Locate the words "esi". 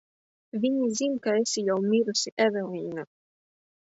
1.41-1.63